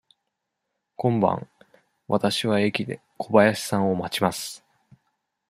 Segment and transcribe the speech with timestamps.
[0.95, 1.47] 今晩、
[2.07, 4.65] わたしは駅で小林さんを待ちます。